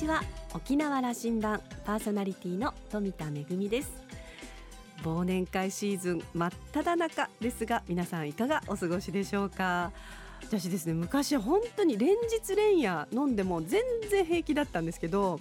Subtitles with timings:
[0.00, 0.22] ちは
[0.54, 3.92] 沖縄羅針盤パーソナリティの富田恵です。
[5.02, 9.92] 忘年会シーズン真っ只中ですが皆さんいかがお過ごしでしょうか？
[10.42, 15.38] 私ですね昔本当に連日連夜飲んでも全然平気だったんですけど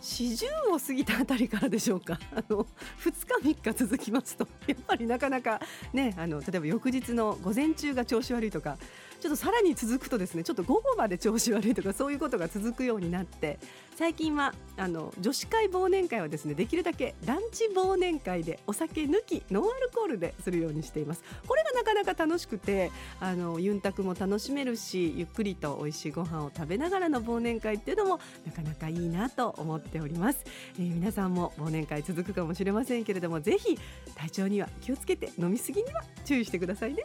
[0.00, 2.20] 40を過ぎたあたりからでしょうか？
[2.32, 2.66] あの
[3.02, 5.60] 2日3日続きますとやっぱりなかなか
[5.92, 8.78] ねあの例えば翌日の午前中が調子悪いとか
[9.20, 13.58] ちょっとさらに続くとですねちょっと午後まで調子悪いとかそういうことが続くようになって
[13.96, 21.24] 最近はあの女子会忘年会はですねできるだけランチ忘年会でお酒抜きノンアルコールでするようにしています。
[21.48, 30.44] これがなかなか楽しくてあのユンタクも楽しめるしゆっくりと美味しいご飯を食べながらの忘年会っていうのもなかなかいいなと思っております、
[30.78, 33.76] えー、皆さんも忘年会続くかもしれませんけれどもぜひ
[34.14, 37.04] 体調には気をつけて飲みすぎには注意してくださいね。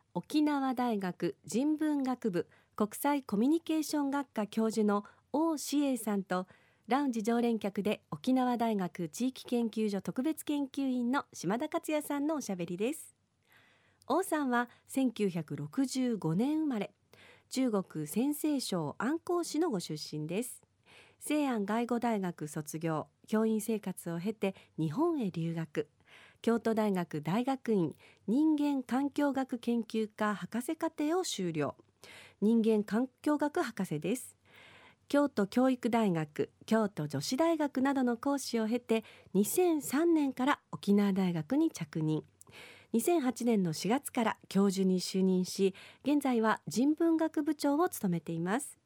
[0.13, 6.47] 沖縄大学人文学部国際コミュニケーション学科教授の王志英さんと
[6.89, 13.15] ラウンジ常連客で沖縄大学地域研究所特別研究員の島田克也さんのおしゃべりです。
[14.05, 16.91] 王さんは1965年生まれ。
[17.49, 20.61] 中国陝西省安康市のご出身です。
[21.19, 25.87] 西安外語大学卒業教員生活を経て日本へ留学。
[26.41, 27.93] 京都大学大学院
[28.27, 31.75] 人間環境学研究科博士課程を修了。
[32.41, 34.35] 人間環境学博士です。
[35.07, 39.03] 京都教育大学京都女子大学などの講師を経て
[39.35, 42.23] 2003年から沖縄大学に着任。
[42.95, 48.80] 2008年の4月から教授に就任し現在は人文学部長を務めています。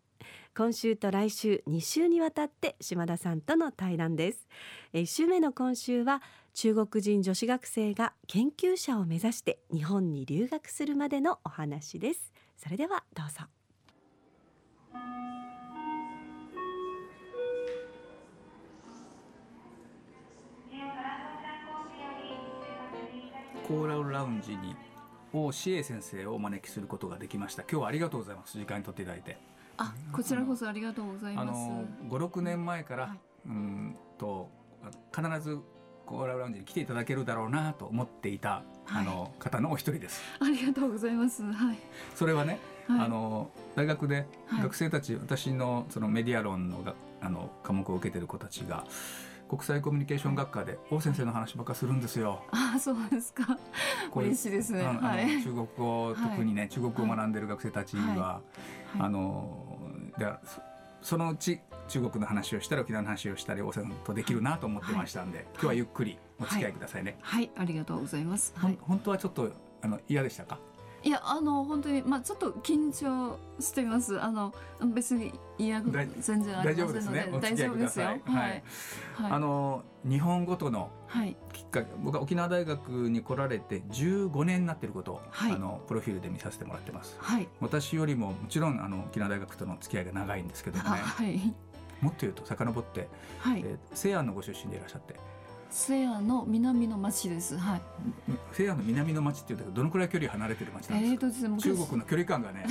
[0.55, 4.47] 今週と来週2週にわたって島田さんとの対談です。
[4.93, 6.21] 1週目の今週は
[6.53, 12.31] 中国人女子学生が研究者を目指して日本に留学するまでのお話です。
[12.55, 13.43] それではどうぞ。
[23.67, 24.75] コーラルラウンジに
[25.33, 27.63] 王志英先生をお招きすることができました。
[27.63, 28.57] 今日はありがとうございます。
[28.57, 29.54] 時間にとっていただいて。
[29.77, 34.49] あこちらこそありがとうございますあの56年前から、はい、うんと
[35.13, 35.59] 必ず
[36.05, 40.21] コーラルラウンジに来ていただけるだろうなと思っていた、はい、あの方のお一人です。
[40.39, 41.43] ありがとうございます。
[41.43, 41.77] はい。
[42.13, 44.27] それはね、はい、あの大学で
[44.61, 46.83] 学生たち、私のそのメディア論の
[47.21, 48.85] あの科目を受けてる子たちが。
[49.47, 52.43] 国際コミュニケーション学科で王先生の話ばっかするんですよ。
[52.51, 53.57] あ、そうですか。
[54.15, 54.83] 嬉しいですね。
[54.83, 58.41] はい、中国語、特にね、中国語を学んでる学生たちは、
[58.97, 59.77] あの
[60.17, 60.27] で
[61.01, 67.17] そのうち中国の話をしたり沖縄の話をしたり大瀬さんとできるなと思ってましたんで、はい、今日はゆっくりお付き合いくださいね。
[67.21, 68.53] はい、はい、ありがとうございます。
[68.57, 69.51] はい、本当はちょっと
[69.83, 70.57] あの嫌でしたか？
[71.05, 74.19] いやあの本当にまあちょっと緊張しています。
[74.19, 74.51] あの
[74.83, 77.29] 別に嫌全然大丈夫ですね。
[77.39, 78.07] 大丈夫ですよ。
[78.07, 78.21] はい。
[78.25, 78.63] はい、
[79.19, 80.89] あの日本語との
[81.53, 87.15] きっかけ、僕は沖縄大学に来られて15年になっていることを、はい、あのプロフィールで見させてもらってます。
[87.19, 87.47] はい。
[87.61, 90.89] 私よりももちろんあの沖縄大学との付き合いが長いんですけどもね。
[90.89, 91.53] はい。
[92.01, 95.15] もっと言うと遡って、はい、えー、西安のご出身でいらっしゃって。
[95.75, 97.57] 西安の南の町です。
[97.57, 97.81] はい。
[98.53, 101.27] 西安の南の町っていうとどのくらい距離離れてる町なんですか？
[101.27, 102.65] えー、と中国の距離感がね。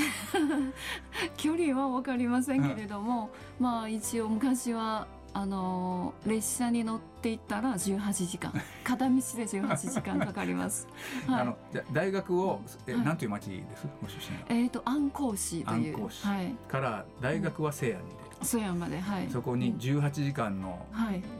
[1.37, 10.89] 距離はわかりませんけれども、うん、まあ一応昔はあの列車に乗っていったら18時間 片道で18時間かかります。
[11.29, 13.87] はい、あのじゃ大学をえ、はい、なんという町です？
[14.01, 16.09] ご出身えっ、ー、と安康市という。
[16.09, 16.55] はい。
[16.69, 18.17] から大学は西安にで。
[18.41, 19.29] 西安まではい。
[19.31, 20.87] そこに18時間の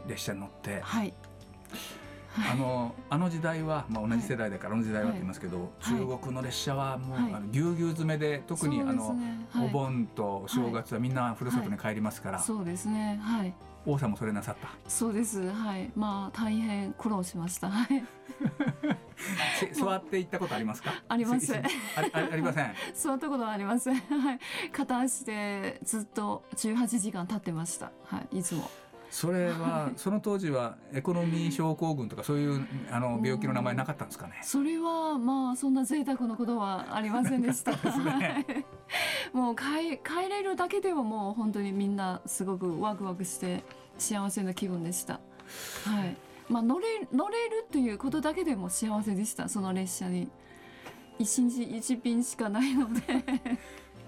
[0.07, 0.79] 列車に乗って。
[0.81, 1.11] はい。
[2.51, 9.15] あのあの時代は、まあ、同じ世代だからあの時代はって言いますけど、中国の列車はもう、あのぎゅうぎゅう詰めで特にあの、
[9.63, 13.19] お盆と正月はみんなふるさとに帰りますから、そうですね。
[13.23, 13.53] はい。
[13.87, 14.67] 王さんもそれなさった？
[14.89, 15.49] そうです。
[15.49, 15.89] はい。
[15.95, 17.69] まあ大変苦労しました。
[17.69, 18.03] はい。
[19.73, 20.91] 座って行ったことありますか？
[21.07, 21.69] ありませんあ
[22.31, 22.73] ありません。
[22.93, 24.39] 座ったことはありませんはい。
[24.73, 27.91] 片足でずっと18時間立ってました。
[28.05, 28.39] はい。
[28.39, 28.69] いつも
[29.09, 34.39] それは その当時はエコノミー症候群とかそういうあの病気の名前なかったんですかね？
[34.43, 37.71] それはまあそんな贅沢なことはありませんでした。
[37.71, 38.45] ね、
[39.33, 43.63] もう帰帰れるだけではもう本当にみんなすごくワクワクして
[43.97, 45.13] 幸せな気分でした。
[45.85, 46.17] はい。
[46.49, 50.29] まあ乗れ乗れるということだけでも幸せでしたその列車に。
[51.17, 53.01] 一日一便しかないので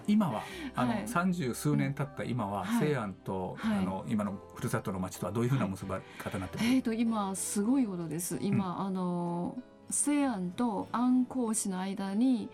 [0.08, 0.44] 今は
[0.76, 8.40] あの三十、数年経った今は、西安と、あの今のふるさとの町とはどういうふうな結ばれ方になってます、えっ、と今すごいことです。
[8.42, 9.58] 今、あの
[9.90, 12.50] 西安と安康市の間に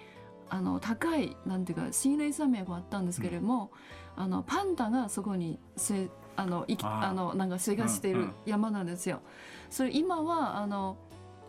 [0.49, 3.71] あの高いなんていうか心霊山脈があったんですけれども、
[4.15, 9.21] あのパンダがそこにせあのいきあのなんか生活している山なんですよ。
[9.69, 10.97] それ今はあの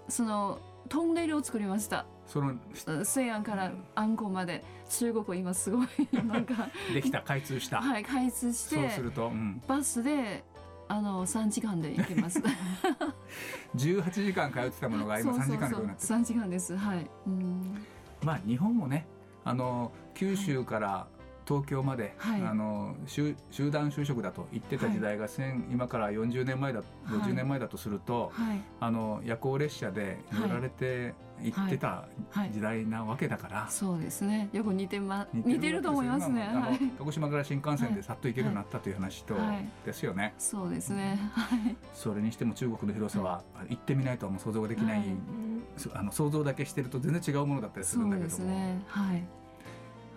[0.09, 0.59] その
[0.89, 2.07] トンネルを作りました。
[2.27, 2.55] その
[3.05, 7.81] 西安からアンコまで中国今すごいなんかできた開通した。
[7.81, 10.43] はい開通してそうすると、うん、バスで
[10.89, 12.41] あの3時間で行けます。
[13.77, 16.77] 18時間通ってたものが今3時間でなって3時間です。
[16.77, 17.11] はい。
[17.27, 17.85] うん。
[18.23, 19.07] まあ日本もね
[19.45, 21.07] あの九州から
[21.47, 25.33] 東京まで、はい、あの集集団就職だと言ってた時代が、はい、
[25.71, 32.07] 今から40年前だ50年前だとすると、はい、あの夜行列車で乗られて行ってた
[32.53, 34.49] 時代なわけだから、そうですね。
[34.53, 39.35] よく似て,、ま、似てると思いますね、はい、鹿児島から新幹線でさっと行けるようになったという話と、
[39.85, 45.03] ですよね、そうですね、はい、それにしても中国の広さは、行ってみないともう想像ができない、
[45.93, 48.37] あの想像だけしてると全然違うものだったりするんだけども。
[48.37, 48.83] そうですね。
[48.87, 49.25] はい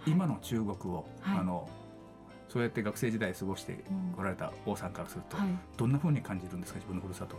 [0.07, 1.69] 今の中国を、はい、あの
[2.49, 3.83] そうやって学生時代過ごして
[4.15, 7.35] こられた王さんからすると、はい、どんなふうに感じるんですか自分のふるさと。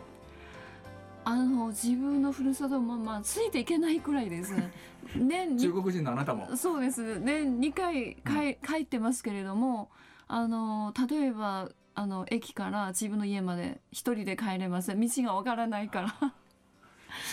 [1.25, 4.55] あの自分のふるさともまあついていけないくらいです。
[5.17, 6.57] 年中国人のあなたも。
[6.57, 7.21] そうです。
[7.21, 9.91] 年2回帰,、帰ってますけれども
[10.27, 16.35] あの例えばあの駅から自分の家まで一人で帰れません道がわからないから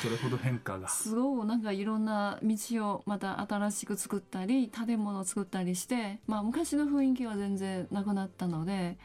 [0.01, 0.87] それほど変化が。
[0.87, 2.55] すごいなんかいろんな道
[2.89, 8.97] をまた新しく作ったり建物を作ったりして、まあ、昔の雰囲気は全然なくなったので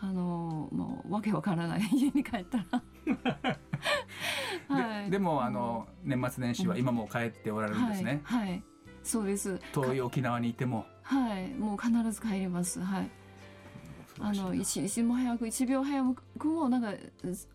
[0.00, 2.82] あのもうわけわからない家に帰ったら。
[4.68, 8.62] はい、ででもあの年末年始は今も帰っておられるんですね、はい、はい、
[9.02, 9.58] そうです。
[9.72, 10.86] 遠い沖縄にいても。
[11.02, 11.48] はい。
[11.54, 12.80] もう必ず帰ります。
[12.80, 13.10] はい。
[14.20, 16.04] あの一日も早く一秒早
[16.38, 16.92] くもなんか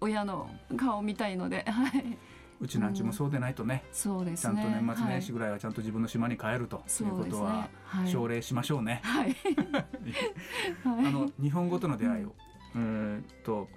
[0.01, 2.17] 親の顔見たいのではい
[2.61, 7.03] うちなんちもそうでないとね、うん、そうです、ね、ちゃんと年末年始ぐらいはちゃんと自分の島に帰るとい。
[7.03, 7.69] うことは
[8.06, 9.01] 奨励しましょうね。
[9.03, 9.35] はい、
[10.83, 12.35] あの日本語との出会いを、
[12.75, 13.67] うん、えっと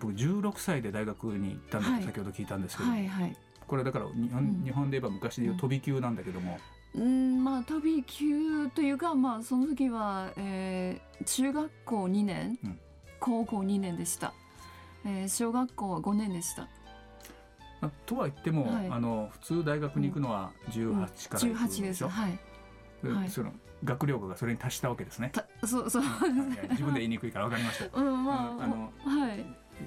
[0.00, 3.36] 僕16歳で大学に行ったんだ、はい、先ほど聞いたんですけど、はいはい、
[3.66, 6.58] これだから日本,、日本で言えば昔でいう飛び級なんだけども。
[6.92, 12.80] うんまあ飛び級というかまあその時は、えー、中学校2年、うん、
[13.20, 14.34] 高校2年でした、
[15.04, 16.66] えー、小学校は5年でした。
[18.06, 22.38] とは言っても、はい、あの普通大学に行くのは18から行くでしょ、うん、はい、
[23.08, 23.52] はい、その
[23.84, 25.32] 学力がそれに達したわけですね。
[25.64, 26.02] そうそう、
[26.70, 27.84] 自分で言いにくいから分かりました。
[27.98, 29.44] うんまあ、あの、はい、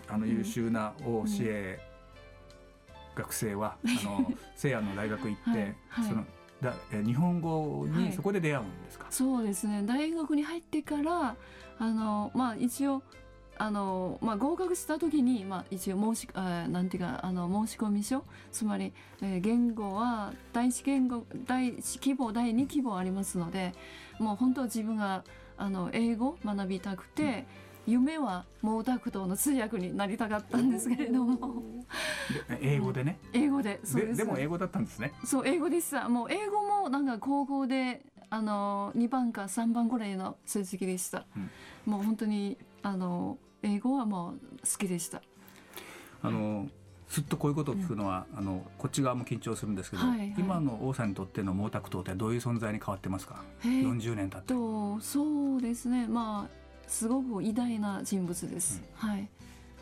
[0.08, 1.78] あの優秀な OCA、
[3.16, 6.26] 学生はあの 西安の大学行って、はい、その
[6.62, 6.74] だ
[7.06, 9.84] 日本語にそこで出会うんですか、そうですね。
[9.84, 11.36] 大学に入ってから
[11.78, 13.04] あのまあ一応
[13.58, 23.74] あのまあ、合格した時に、まあ、一応申しあなんていうかあの申し込み書つまり、えー、言語は第一言語第一希望第二希望ありますので
[24.20, 25.24] もう本当は自分が
[25.58, 27.46] あの英語学びたくて、
[27.88, 31.64] うん、夢は毛沢東の通訳になりたかったんですけれども。
[32.60, 34.18] 英語でね、英語でそうです。
[34.18, 35.14] でも英語だったんですね。
[35.24, 36.10] そう英語でした。
[36.10, 38.02] もう英語もなんか高校で
[38.34, 41.28] あの2番か3番ぐらいの成績でした、
[41.86, 45.22] うん、もう本当にあの英語はもう好きでした。
[46.22, 46.70] あの
[47.10, 54.48] ずっとこういうことを聞くのは、うん、あのこっち側も緊張するんですけど、はいはい、今の王さんにとっての毛沢東ってどういう存在に変わってますか、えー、40年経って。
[54.48, 56.08] とそうですね。
[56.08, 59.30] まあすごく偉大な人物です、うん、はい。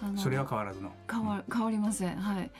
[0.01, 0.91] あのそれは変わらずの。
[1.09, 2.15] 変わ変わりません。
[2.17, 2.51] はい。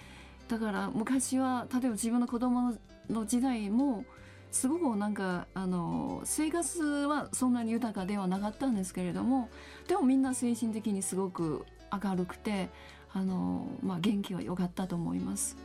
[0.47, 2.73] だから昔は例えば自分の子供
[3.09, 4.05] の時代も
[4.51, 9.50] すごくなんかあの生活はそんなに豊かではなかったんですけれども
[9.88, 12.70] でもみんな精神的にすごく明るくて
[13.13, 15.58] あの、まあ、元気は良かったと思います。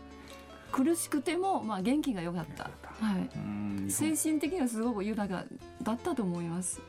[0.73, 2.64] 苦しくても、まあ、元気が良かった。
[3.00, 3.90] はい。
[3.90, 5.45] 精神的にはすごく豊か
[5.83, 6.81] だったと思います。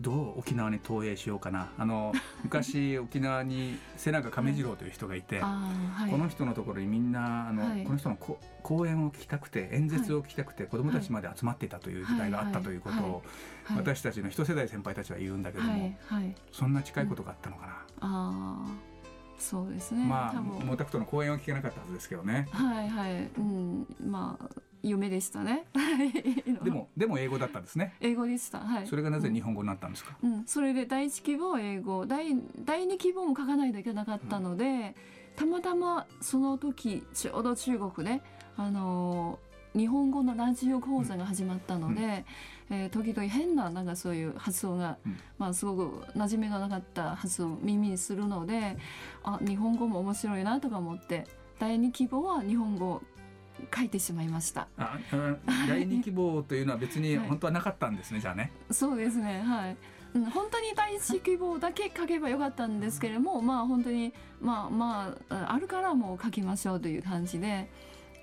[0.00, 1.70] どう沖縄に投影しようかな。
[1.78, 2.12] あの
[2.44, 13.22] 昔沖縄に瀬永亀次郎という人がいて、はい、この人のところにみんなあの、はい、この人のこ講演を聞きたくて演説を聞きたくて、子どもたちまで集まっていたという時代があったということを、
[13.76, 15.94] 私たちの一世代先輩たちは言うんだけども、
[16.52, 17.72] そんな近いことがあったのかな。
[18.00, 18.66] あ
[19.38, 20.04] そうですね。
[20.04, 22.48] まあ毛沢東の講演は聞けなかったはずですけどね。
[22.50, 23.30] はいはい。
[23.38, 23.86] うん。
[24.04, 24.48] まあ
[24.82, 25.64] 夢でしたね。
[26.62, 27.94] でもでも英語だったんですね。
[28.00, 28.60] 英語でした。
[28.60, 28.86] はい。
[28.86, 30.16] それがなぜ日本語になったんですか？
[30.22, 34.94] うん、それで第一希望英語、第第二希望も書かないといけなかったので、うん、
[35.36, 38.22] たまたまその時ちょうど中国で
[38.56, 39.38] あの
[39.74, 42.24] 日本語のラジオ講座が始まったので、
[42.70, 48.76] うん、えー、時々変ななんかそういう発音が、うん、まあすごく馴染みがなかった発音耳にするので、
[49.22, 51.26] あ日本語も面白いなとか思って。
[51.60, 53.02] 第二希望は日本語
[53.74, 54.68] 書いてしまいました。
[54.76, 54.98] あ、
[55.68, 58.52] 第二希望というのは別に本当はなかったんですね、はい、じゃあね。
[58.70, 59.76] そうですね、はい。
[60.14, 67.68] うん、本当に第一希望だけ書けばよかったんですけれども、まあ本当にまあまああるからもう書きましょうという感じで、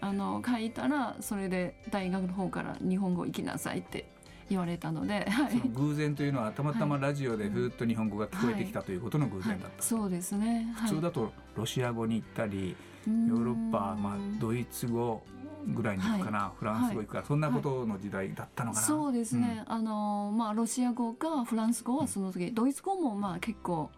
[0.01, 4.08] あの書いたらそれで大学の方から日本語行きなさいって
[4.50, 9.72] 言われたので、はい、偶然というのはたまたまラジオでふっと日本語が聞こえてきたということの偶然だった、はい。
[9.72, 12.75] はい、そうですね、普通だとロシア語に行ったり
[13.07, 15.24] ヨーロッパ、まあ、ドイツ語
[15.67, 23.89] ぐらいに行くかな、はい、フランス語行くか、はい、そんなことの時代だったのかな、そうですね、うん、あのまあロシア語かフランス語はその時、うん、ドイツ語もまあ結構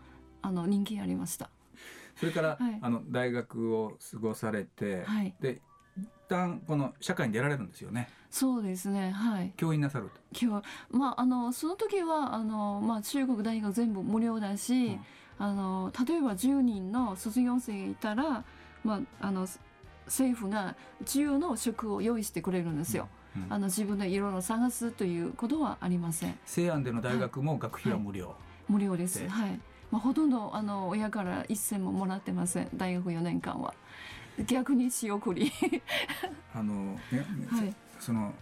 [0.41, 1.49] あの人気ありました。
[2.15, 5.05] それから、はい、あの大学を過ごされて、
[5.39, 5.61] で
[5.97, 8.09] 一旦この社会に出られるんですよね。
[8.29, 9.11] そうですね。
[9.11, 9.53] はい。
[9.55, 10.19] 教員なさると。
[10.39, 14.99] 今日まああのその時はあのまあ中国大学全部無料だし、うん、
[15.37, 18.43] あの例えば10人の卒業生いたら
[18.87, 19.47] まあ、あの
[20.05, 23.09] 政府が自由の職を用意してくれるんですよ。
[23.35, 26.39] うんうん、あの自分でいろいろ探すということはありません。
[26.45, 28.27] 西安での大学も学費は無料。
[28.27, 28.35] はい、
[28.69, 29.27] 無料です。
[29.27, 29.59] はい。
[29.91, 32.69] まあほとんどあの親から一銭ももらってません。
[32.73, 33.73] 大学4年間は。
[34.45, 35.51] 逆に仕送り
[36.53, 38.33] あの、ね、はい、その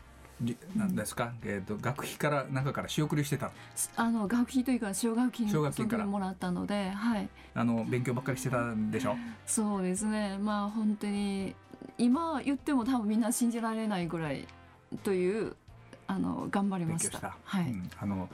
[0.76, 3.52] なんですか、えーと、学費から中から仕送りしてた
[3.96, 6.06] あの学費というか奨学金奨学金から。
[6.06, 9.16] もらったので、はい、あの勉強ばっかりしてたんでしょ？
[9.46, 10.38] そうですね。
[10.38, 11.56] まあ本当に
[11.98, 14.46] 今言っても多分みんな信じられないぐらい
[15.04, 15.56] という
[16.08, 17.38] あの頑張りました。
[17.44, 18.30] はい、うん、あの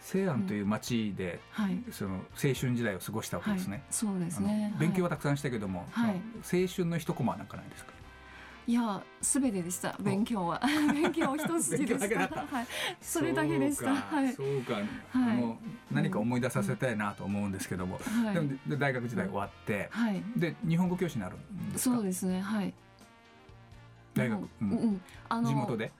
[0.00, 1.64] 西安という町で、うん。
[1.64, 4.72] はい、その青春時代を過ごしたわけですね、はい、そうですね。
[4.78, 6.14] 勉強はたくさんしたけども、はい、
[6.44, 7.95] 青春の一コマなんかないですか？
[8.68, 9.96] いや、すべてでした。
[10.00, 10.60] 勉強は。
[10.92, 12.18] 勉強一筋でした。
[12.18, 12.66] はい。
[13.00, 13.94] それだけでした。
[13.94, 14.32] はい。
[14.32, 14.74] そうか。
[15.16, 15.36] はい。
[15.36, 17.98] もう何か思い出させたいなと思うんですけども。
[17.98, 18.68] はい。
[18.68, 20.20] で大学時代終わって、はい。
[20.36, 22.40] で日本語教師になるんですそうですね。
[22.40, 22.74] はい。
[24.14, 24.48] 大学。
[24.60, 25.00] うん。
[25.28, 25.92] あの地元で？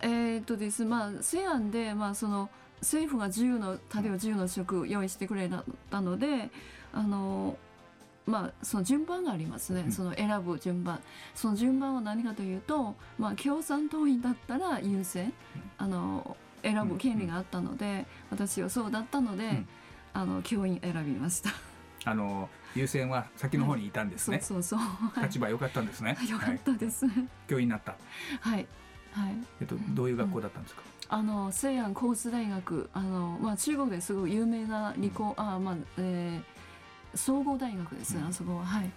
[0.00, 0.86] えっとです。
[0.86, 2.48] まあ西安でまあその
[2.80, 5.50] 政府が自由の例えば自由の職用意してくれ
[5.90, 6.50] たので、
[6.92, 7.58] あの
[8.26, 11.00] まあ、その順番がありますね、その選ぶ順番
[11.34, 15.32] その順番は何かというと、まあ、共産党員だったら優先
[15.76, 19.62] あの選ぶ権利があったので、私はそうだったので、
[20.14, 21.50] あの教員選びました。
[22.06, 24.40] あの優先は先の方にいたんですね。
[24.40, 25.22] そうそうそう。
[25.22, 26.16] 立場良かったんですね。
[26.28, 27.06] 良かったです。
[27.46, 27.94] 教員になった。
[28.40, 28.66] はい
[29.12, 29.34] はい。
[29.60, 30.82] えっとどういう学校だったんですか？
[31.10, 36.53] あの西安工術大学あのまあ中国ですごい有名な理工、あまあえー
[37.14, 38.64] 総合大学ですあそこは。
[38.64, 38.90] はい。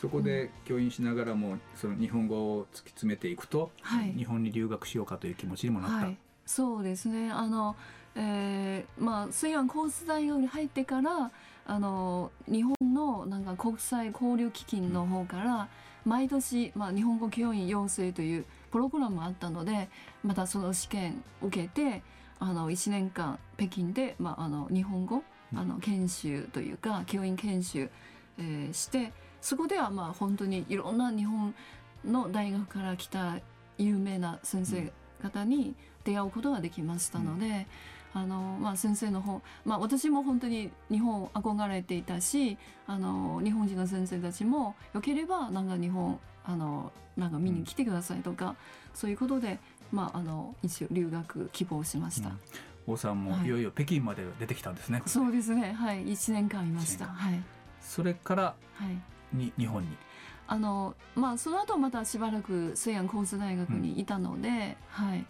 [0.00, 7.30] そこで教員しながらもその日本語を突き詰めていくと、はい、日本に留学しようかという気持ちにもなった、はい、そうですね。
[7.30, 7.76] あの、
[8.14, 11.30] えー、まあ西安工術大学に入ってから
[11.66, 15.68] あの日本のなんか国際交流基金の方から
[16.04, 19.88] 毎年、まあ、日本語教員養成というプログラムがあったので
[20.22, 22.02] またその試験受けて
[22.38, 25.24] あの1年間北京で、まあ、あの日本語
[25.54, 27.88] あの研修というか教員研修、
[28.38, 31.54] えー、してそこではまあ本当にいろんな日本
[32.04, 33.36] の大学から来た
[33.78, 35.74] 有名な先生方に
[36.04, 37.66] 出会うことができましたので、
[38.14, 48.56] うん、あのまあ、先生の方、まあ、私も本当に日本憧れていたしあの日本人の先生たちもよければなんか日本あのなんか見に来てくださいとか、うん、
[48.94, 49.58] そういうことで、
[49.92, 52.30] まあ、あの一応留学希望しました。
[52.30, 52.38] うん
[52.86, 54.98] 王さんもいよいよ北京まで出てきたんですね。
[55.00, 55.72] はい、そうですね。
[55.72, 57.06] はい、一年間いました。
[57.06, 57.42] はい。
[57.80, 58.54] それから
[59.32, 59.88] に、日本に。
[60.48, 64.56] あのまあその後またしばらく西安交通大学にいたので、うん、
[64.88, 65.26] はい。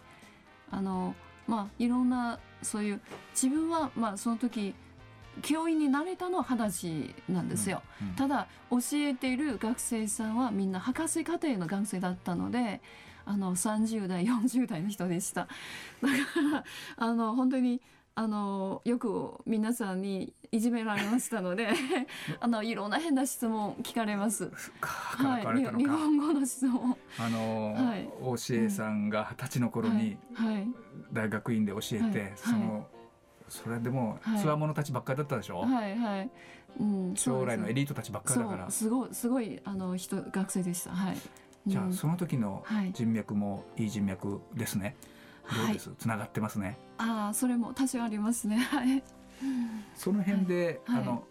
[0.69, 1.15] あの
[1.47, 3.01] まあいろんなそういう
[3.33, 4.75] 自分はまあその時
[5.41, 12.81] 教員になれたのは二十歳なんですよ、うんうん、ただ教えている学生さんはみんな博士課程の学生だったので
[13.27, 15.41] あの30代40代の人でした
[16.01, 16.15] だか
[16.51, 16.63] ら
[16.95, 17.81] あの本当に
[18.15, 21.67] あのよく皆さんにいじめられましたので
[22.39, 24.51] あのいろんな変な質問聞かれます。
[24.81, 26.97] はい、日本語の質問。
[27.19, 30.17] あの、はい、大江さんが二十歳の頃に
[31.13, 32.87] 大学院で教えて、はい、その、
[33.49, 35.59] それでもつわものたちばっかりだったでしょ？
[35.59, 36.29] はいはい。
[36.79, 38.69] うん、将来のエリートたちばっかりだから。
[38.71, 40.89] すごいすごいあの人学生でした。
[40.89, 41.17] はい。
[41.67, 44.95] じゃあその時の人脈もいい人脈ですね、
[45.43, 45.91] はい、どうです？
[45.97, 46.77] つながってますね。
[46.97, 48.57] ああそれも多少ありますね。
[48.71, 49.03] はい。
[49.95, 51.23] その辺で、はい、あの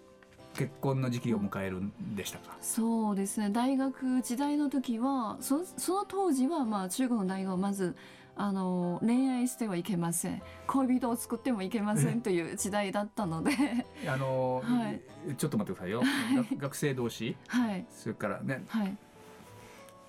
[0.55, 2.57] 結婚の時期を迎えるんでしたか？
[2.61, 3.51] そうですね。
[3.51, 7.97] 大学時代の時はそその当時はまあ中国の大学はまず
[8.39, 10.43] あの恋愛してはいけません。
[10.67, 13.51] 恋人を作ってもいけませんという時代だったので。
[14.07, 15.01] あの、はい、
[15.37, 16.03] ちょっと待ってくださいよ、
[16.59, 18.97] 学生同士、はい、それからね、はい、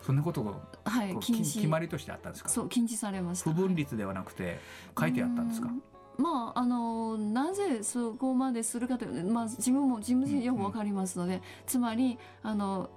[0.07, 0.53] そんなことが、
[0.85, 1.55] はい、禁止。
[1.55, 2.49] 決まりとしてあったんですか？
[2.49, 3.51] そう禁止されました。
[3.51, 4.57] 不分率ではなくて
[4.97, 5.69] 書いてあったんですか、
[6.17, 12.89] まあ、あのなぜそこまでするかという、まあ、自分も自分自身よくわかりますので、うんうん、つまりあの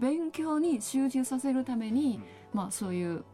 [0.00, 2.18] 勉強に集中させるために、
[2.52, 3.24] うん、まあ、そういう、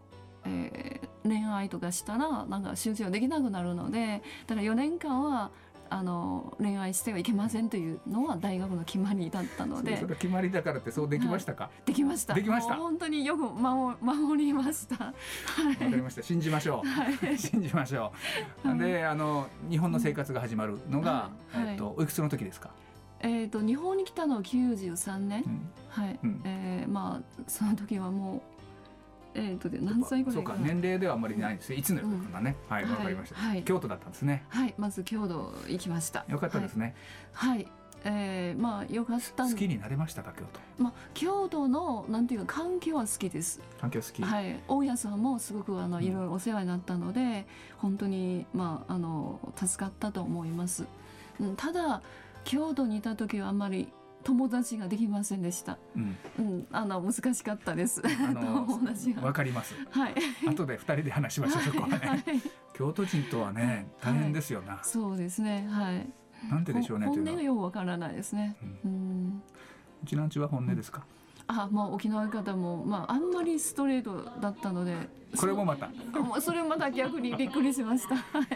[0.45, 5.53] えー、恋愛とかしたらなんか集中できなくなるのでだから4年間は
[5.91, 9.99] あの恋愛してはいけませんというのは大学の決まりだったので。
[9.99, 12.35] それ決まりだからってそうできましたか、はい、できました。
[12.35, 12.77] できました？
[12.77, 15.05] 本当によく守守りました。
[15.05, 15.13] わ、
[15.47, 16.23] はい、かりました。
[16.23, 18.13] 信じましょう、はい、信じましょ
[18.65, 22.71] う、はい、であの日本の生活が始まるのが、えっとおいくつの時ですか？
[23.23, 28.41] えーと、日本に来たのは93年、うん、はい、うん、えー、まあその時はもう
[29.35, 34.45] えー、とで何歳ぐらいか年齢ではあまりないですいつのかなね、はいわ、かりました、はい、京都だったんですね。
[34.49, 36.25] はいまず京都行きました。
[36.29, 36.95] よかったですね。
[37.33, 37.67] はい、
[38.05, 40.83] えー、まあよかった好きになれましたか京都？
[40.83, 43.61] まあ京都のなんていうか環境は好きです。
[43.81, 44.23] 環境好き。
[44.23, 44.61] はい。
[44.67, 47.45] 大家さんもすごくあのいろいろお世話になったので、うん、
[47.79, 50.87] 本当にまああの助かったと思います、
[51.39, 52.03] うん、ただ
[52.45, 53.93] 京都にいた時はあんまり
[54.25, 55.79] 友達ができませんでした。
[55.97, 58.03] うん、うん、あの難しかったです。
[58.05, 59.23] あの 友達が。
[59.23, 59.75] わかります。
[59.91, 60.15] はい。
[60.47, 61.63] 後で二人で話しましょう。
[61.63, 62.25] そこはね、はい、
[62.75, 64.81] 京都人とはね、大変ですよな、はい。
[64.83, 65.67] そうですね。
[65.71, 66.09] はい。
[66.51, 67.07] なんででしょうね。
[67.07, 68.57] 本音がよくわからないですね。
[68.85, 69.43] うん。
[70.03, 71.05] うちなんちは本音ですか？
[71.47, 75.09] あ、まあ沖縄方もまああんまりストレートだったので。
[75.37, 75.91] これもまた。
[76.41, 78.17] そ れまた逆にびっくりしました。
[78.17, 78.47] はい。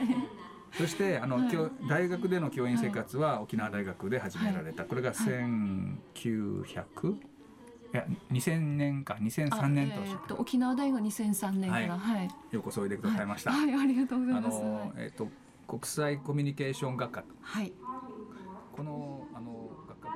[0.76, 1.48] そしてあの、はい、
[1.88, 7.16] 大学での教員生活は沖縄大学で始められた、はい、これが1900、い。
[7.92, 12.28] や2000年か2003年と,、えー、と沖縄大学2003年から、はい。
[12.50, 13.52] ようこそおいでくださいました。
[13.52, 14.58] はい、ありがとうございます。
[14.58, 15.28] あのえっ、ー、と
[15.66, 17.72] 国際コミュニケーション学科はい。
[18.72, 19.26] この
[19.88, 20.08] 学科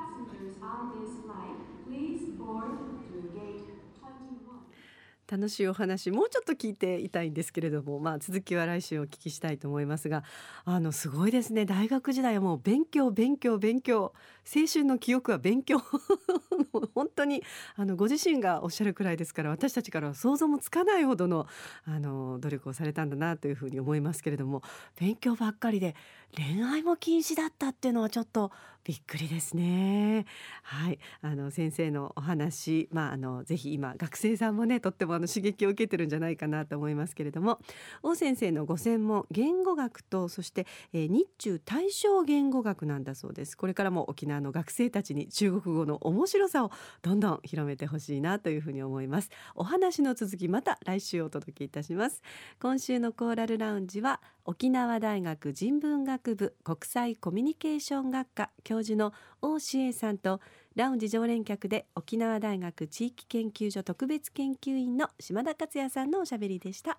[5.31, 10.25] 楽しいお話もうちょっと聞いていたいんですけれども、まあ、続きは来週お聞きしたいと思いますが
[10.65, 11.67] あのすごいですね。
[11.67, 14.15] 大学時代はもう勉強勉強勉強。
[14.51, 15.79] 青春の記憶は勉強。
[16.95, 17.43] 本当に
[17.77, 21.47] あのご自身がおっしゃるくらいですから私たちからは想像もつかないほどの
[21.85, 24.63] あの努力をされたんだなというふうに思いますけれども
[24.99, 25.95] 勉強ばっかりで
[26.37, 28.53] 恋愛も禁止だったっていうのはちょっと
[28.85, 30.25] びっくりですね。
[30.63, 37.59] はい、あの先生のお話、まああのぜひ今学生さんもねとってもあの刺激を受けてるんじゃないかなと思いますけれども、
[38.03, 43.57] 王先生のご専門言語学とそして、えー、日中対象言語学なんだそうです。
[43.59, 46.71] これからも沖縄の学生たちに中国語の面白さを
[47.03, 49.29] どんどん広めてほしいなというふうに思います。
[49.55, 52.23] お話の続きまた来週お届けいたします。
[52.59, 60.41] 今週のコーラルラウンジは沖縄大学人文学部国際コミュニケーション学科教授の大志英さんと
[60.75, 66.99] ラウンジ常連客で沖縄大学地域研究所特別研究員の島田克也さんのおしゃべりでした。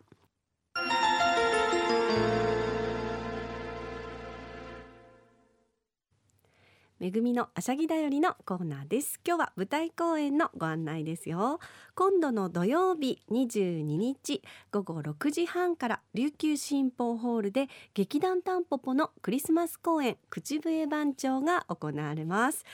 [7.00, 9.22] めぐみのあしゃぎだよりのコーナーです。
[9.26, 11.62] 今日は舞台公演のご案内ですよ。
[11.96, 22.66] 今度の土曜日22日午後6時半から琉球新報ホールで劇団タンポポのクリスマス公演口笛番長が行われます。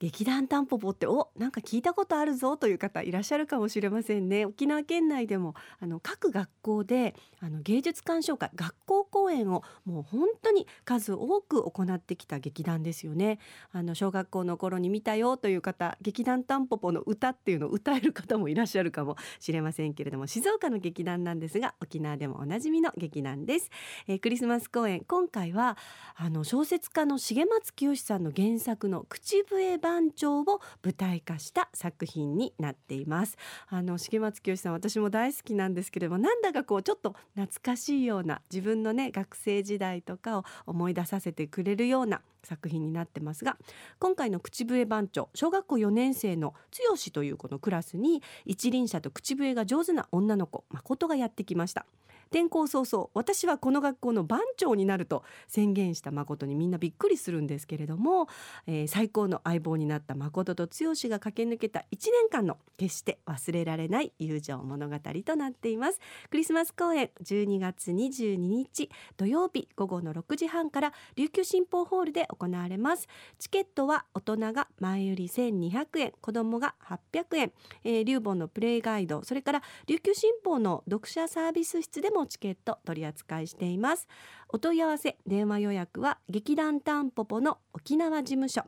[0.00, 4.46] 劇団タンポポっておなんか聞いたことあるぞという方いらっしゃるかもしれませんね。
[4.46, 13.38] 沖縄県内でもあの各学校であの芸術鑑賞会学校公演をもう本当に数多く行ってきた劇団ですよね。
[13.72, 23.70] あの小学校の頃に見たよという方劇団タンポポの歌っていうのを歌える方もいらっしゃるかもしれませんけれども静岡の劇団なんですが沖縄でもおなじみの劇団です、
[24.08, 25.76] えー、クリスマス公演今回は
[26.16, 33.36] あの小説家の重松清さんの原作の口笛版番長を舞台化した作品になっています。
[33.68, 43.56] あの重松清さん私も大好きなんですけれどもなんだかこうちょっと懐かしいような自分のね学生時代とかを思い出させてくれるような作品になってますが
[43.98, 46.54] 今回の口笛番長小学校4年生の
[46.88, 51.86] 剛というこのクラスに一輪車と口笛が上手な女の子誠がやってきました。
[52.30, 58.28] 転校早々私はこの学校の番長になると宣言した誠にみんなびっくりするんですけれども、
[58.68, 65.98] えー、最高の相棒になった誠と剛が駆け抜けた1年間の決して忘れられない友情物語となっています。
[66.30, 73.08] クリスマス公演12月22日土曜日午後の6時半から琉球新報ホールで行われます。
[73.38, 76.74] チケットは大人が前売り1200円子供が
[77.12, 77.52] 800円、
[77.84, 84.08] えー、リューボンのプレイガイドそれから琉球新報の読者サービス室でもチケット取り扱いしています。
[84.48, 88.64] お問い合わせ電話予約は劇団タンポポの沖縄事務所。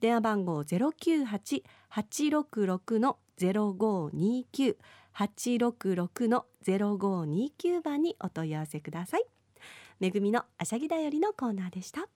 [0.00, 4.76] 電話番号098-866の0529
[5.14, 9.24] 866の0529番にお問い合わせください。
[10.00, 12.08] めぐみのあしゃぎだよりのコーナーでした。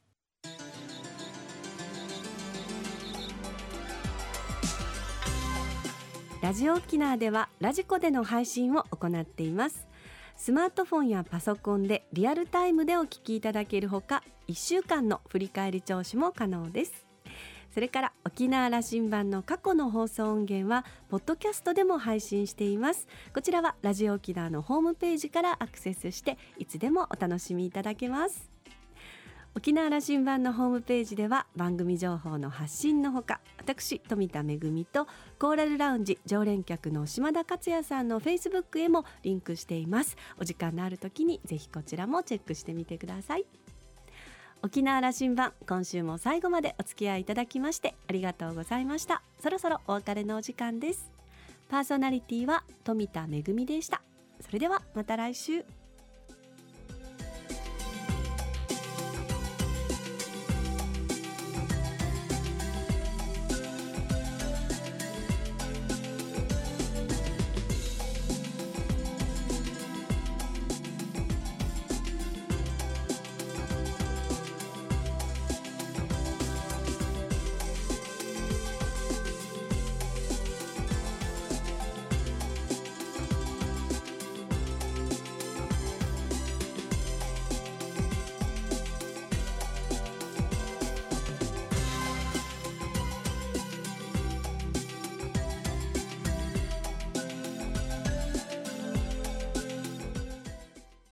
[6.43, 9.89] ラジオ沖縄ではラジコでの配信を行っています。
[10.37, 17.07] スマートフォンやパソコンでリアルタイムでお聞きいただけるほか1週間の振り返り聴取も可能です。
[17.73, 23.09] それから沖縄羅針盤の過去の放送音源はポッドキャストでも配信しています。
[23.35, 28.56] こちらはラジオ沖縄のホームページからアクセスしていつでもお楽しみいただけます。
[29.57, 35.07] 沖縄羅針盤のホームページでは番組情報の発信のほか私富田恵と
[35.39, 40.19] コーラルラウンジ常連客の島田克也さんのフェイスブックへもリンクしています。
[40.39, 43.47] お時間のある時にぜひこちらもチェックしてみてください。
[44.63, 49.23] 沖縄羅針盤今週も最後までお付き合いいただきましてありがとうございました。
[49.41, 51.11] そろそろお別れのお時間です。
[51.71, 54.03] パーソナリティは富田恵でした。
[54.43, 55.65] それではまた来週。